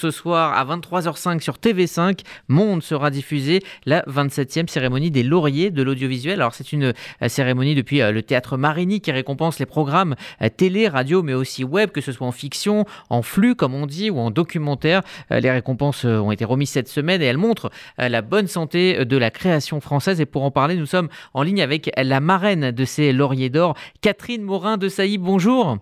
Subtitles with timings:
[0.00, 5.82] Ce soir à 23h05 sur TV5, Monde sera diffusée la 27e cérémonie des lauriers de
[5.82, 6.34] l'audiovisuel.
[6.34, 10.50] Alors c'est une euh, cérémonie depuis euh, le théâtre Marigny qui récompense les programmes euh,
[10.56, 14.08] télé, radio mais aussi web, que ce soit en fiction, en flux comme on dit
[14.08, 15.02] ou en documentaire.
[15.30, 19.32] Les récompenses ont été remises cette semaine et elles montrent la bonne santé de la
[19.32, 20.20] création française.
[20.20, 23.74] Et pour en parler, nous sommes en ligne avec la marraine de ces lauriers d'or,
[24.00, 25.18] Catherine Morin de Sailly.
[25.18, 25.78] Bonjour.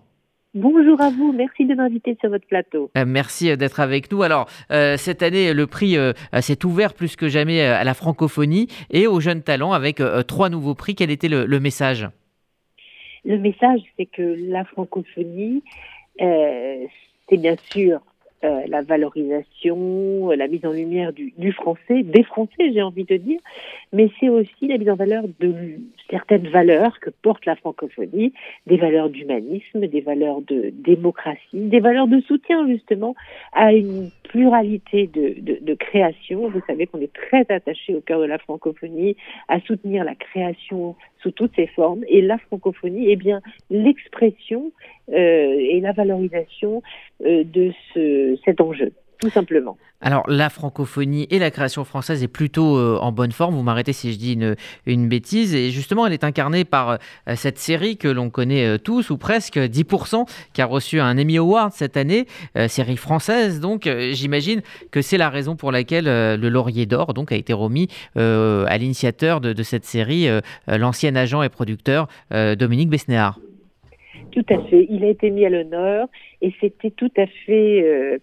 [0.59, 2.89] Bonjour à vous, merci de m'inviter sur votre plateau.
[2.97, 4.23] Euh, merci euh, d'être avec nous.
[4.23, 5.95] Alors, euh, cette année, le prix
[6.39, 10.73] s'est ouvert plus que jamais à la francophonie et aux jeunes talents avec trois nouveaux
[10.73, 10.95] prix.
[10.95, 12.07] Quel était le, message?
[13.23, 15.61] Le message, c'est que la francophonie,
[16.17, 18.01] c'est bien sûr
[18.43, 23.39] euh, la valorisation, la mise en lumière du, français, des Français, j'ai envie de dire,
[23.93, 25.53] mais c'est aussi la mise en valeur de
[26.09, 28.33] certaines valeurs que porte la francophonie,
[28.67, 33.15] des valeurs d'humanisme, des valeurs de démocratie, des valeurs de soutien justement
[33.53, 36.47] à une pluralité de, de, de création.
[36.47, 39.15] Vous savez qu'on est très attaché au cœur de la francophonie
[39.47, 42.03] à soutenir la création sous toutes ses formes.
[42.07, 44.71] Et la francophonie, eh bien, l'expression
[45.09, 46.81] euh, et la valorisation
[47.25, 49.77] euh, de ce, cet enjeu tout simplement.
[49.99, 53.93] Alors la francophonie et la création française est plutôt euh, en bonne forme, vous m'arrêtez
[53.93, 54.37] si je dis
[54.85, 56.97] une, bêtise, et justement elle est incarnée par euh,
[57.35, 61.37] cette série que l'on connaît euh, tous, ou presque 10%, qui a reçu un Emmy
[61.37, 62.27] Award cette année,
[62.67, 67.35] série française, donc j'imagine que c'est la raison pour laquelle le Laurier d'Or donc, a
[67.35, 70.27] été remis à l'initiateur de, de, cette série,
[70.67, 73.39] l'ancien agent et producteur Dominique Besnéard.
[74.37, 74.85] Tout à fait.
[74.87, 76.07] Il a été mis à l'honneur
[76.43, 78.19] et c'était tout à fait euh,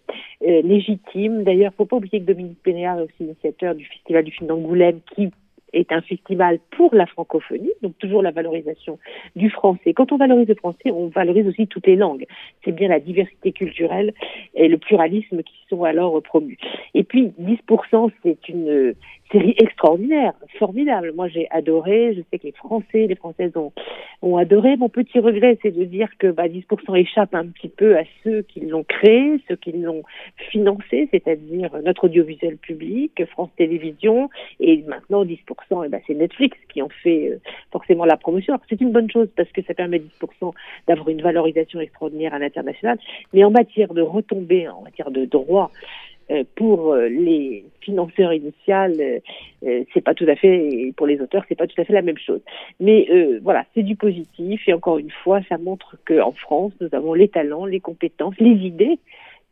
[0.46, 1.42] euh, légitime.
[1.42, 5.00] D'ailleurs, faut pas oublier que Dominique Pénéard est aussi initiateur du Festival du film d'Angoulême
[5.12, 5.32] qui
[5.72, 9.00] est un festival pour la francophonie, donc toujours la valorisation
[9.34, 9.92] du français.
[9.92, 12.26] Quand on valorise le français, on valorise aussi toutes les langues.
[12.64, 14.14] C'est bien la diversité culturelle
[14.54, 16.58] et le pluralisme qui sont alors promus.
[16.94, 18.94] Et puis 10%, c'est une
[19.32, 21.12] série extraordinaire, formidable.
[21.14, 22.14] Moi, j'ai adoré.
[22.14, 23.72] Je sais que les Français, les Françaises ont,
[24.24, 24.76] ont adoré.
[24.76, 28.42] Mon petit regret, c'est de dire que bah, 10% échappe un petit peu à ceux
[28.42, 30.02] qui l'ont créé, ceux qui l'ont
[30.50, 34.30] financé, c'est-à-dire notre audiovisuel public, France Télévisions,
[34.60, 37.38] et maintenant 10%, et bah, c'est Netflix qui en fait euh,
[37.70, 38.58] forcément la promotion.
[38.68, 40.52] C'est une bonne chose parce que ça permet 10%
[40.88, 42.98] d'avoir une valorisation extraordinaire à l'international,
[43.32, 46.13] mais en matière de retombées, en matière de droit, euh,
[46.54, 48.94] pour euh, les financeurs initiales,
[49.64, 52.02] euh, c'est pas tout à fait, pour les auteurs, c'est pas tout à fait la
[52.02, 52.40] même chose.
[52.80, 53.08] Mais
[53.42, 57.28] voilà, c'est du positif et encore une fois, ça montre qu'en France, nous avons les
[57.28, 58.98] talents, les compétences, les idées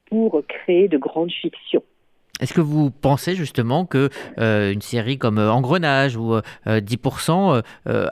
[0.07, 1.83] pour créer de grandes fictions.
[2.43, 6.37] Est-ce que vous pensez justement que une série comme Engrenage ou
[6.67, 7.63] 10%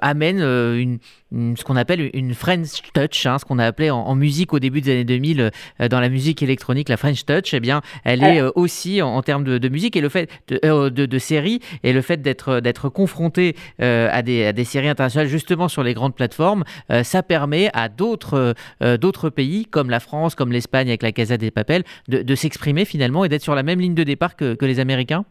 [0.00, 0.98] amène une,
[1.32, 4.80] ce qu'on appelle une French touch, hein, ce qu'on a appelé en, musique au début
[4.80, 8.42] des années 2000 euh, dans la musique électronique, la French touch, eh bien, elle est
[8.42, 12.02] euh, aussi en, termes de, musique et le fait de, euh, de, séries et le
[12.02, 16.64] fait d'être d'être confronté à, des, à des séries internationales justement sur les grandes plateformes,
[17.02, 21.50] ça permet à d'autres d'autres pays comme la France, comme l'Espagne avec la Casa des
[21.50, 24.81] Papel, de, s'exprimer finalement et d'être sur la même ligne de départ que, que les
[24.81, 25.25] Américains?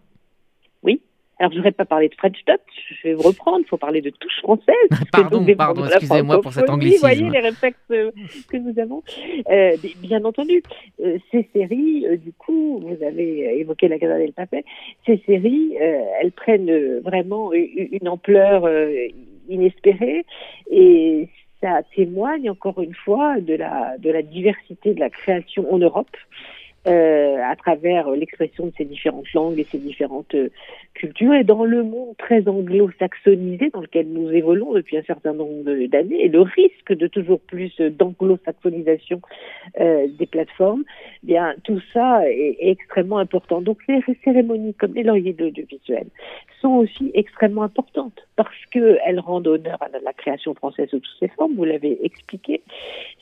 [1.39, 2.59] Alors, je voudrais pas parler de French Touch,
[3.01, 4.75] je vais vous reprendre, il faut parler de touche française.
[5.11, 7.07] pardon, pardon, excusez-moi pour cet anglicisme.
[7.07, 8.11] Vous voyez les réflexes euh,
[8.49, 9.03] que nous avons.
[9.49, 10.61] Euh, bien entendu,
[11.01, 14.63] euh, ces séries, euh, du coup, vous avez évoqué la Casa del Papel,
[15.05, 18.69] ces séries, elles prennent vraiment une ampleur
[19.47, 20.25] inespérée
[20.69, 21.29] et
[21.61, 26.15] ça témoigne encore une fois de la, de la diversité de la création en Europe
[26.87, 30.49] euh, à travers l'expression de ces différentes langues et ces différentes euh,
[30.93, 31.33] cultures.
[31.33, 36.23] Et dans le monde très anglo-saxonisé dans lequel nous évoluons depuis un certain nombre d'années,
[36.23, 39.21] et le risque de toujours plus d'anglo-saxonisation
[39.81, 40.83] euh, des plateformes,
[41.23, 43.61] eh bien tout ça est, est, extrêmement important.
[43.61, 46.07] Donc les cérémonies comme les lauriers de l'audiovisuel
[46.61, 51.27] sont aussi extrêmement importantes parce qu'elles rendent honneur à la création française sous toutes ses
[51.29, 52.61] formes, vous l'avez expliqué.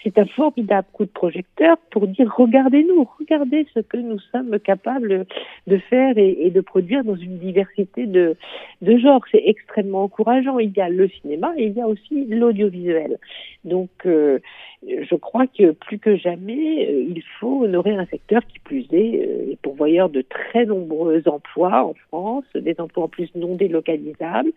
[0.03, 5.25] C'est un formidable coup de projecteur pour dire regardez-nous, regardez ce que nous sommes capables
[5.67, 8.35] de faire et, de produire dans une diversité de,
[8.81, 9.23] de genres.
[9.31, 10.59] C'est extrêmement encourageant.
[10.59, 13.17] Il y a le cinéma et il y a aussi l'audiovisuel.
[13.63, 14.39] Donc, euh,
[14.83, 19.25] je crois que plus que jamais, euh, il faut honorer un secteur qui plus est,
[19.25, 24.51] euh, est pourvoyeur de très nombreux emplois en France, des emplois en plus non délocalisables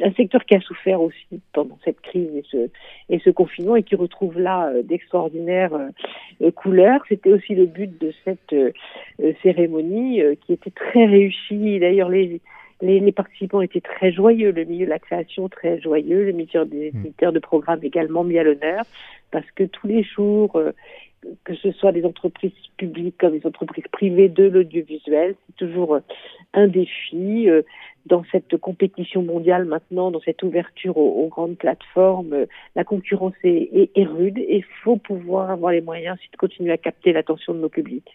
[0.00, 2.68] un secteur qui a souffert aussi pendant cette crise et ce,
[3.08, 5.72] et ce confinement et qui retrouve là euh, d'extraordinaires
[6.54, 7.00] couleurs.
[7.08, 8.54] C'était aussi le but de cette
[9.42, 11.78] cérémonie qui était très réussie.
[11.80, 12.40] D'ailleurs, les,
[12.82, 16.64] les, les, participants étaient très joyeux, le milieu de la création très joyeux, le milieu
[16.66, 18.84] des éditeurs de programmes également mis à l'honneur,
[19.30, 20.72] parce que tous les jours, euh,
[21.44, 25.34] que ce soit des entreprises publiques comme des entreprises privées de l'audiovisuel.
[25.46, 25.98] C'est toujours
[26.54, 27.48] un défi
[28.06, 34.04] dans cette compétition mondiale maintenant, dans cette ouverture aux, grandes plateformes, la concurrence est, est
[34.04, 37.68] rude et il faut pouvoir avoir les moyens de continuer à capter l'attention de nos
[37.68, 38.08] publics.